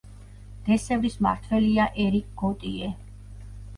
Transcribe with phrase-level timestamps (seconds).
[0.69, 2.91] დე-სევრის მმართველია ერიკ გოტიე.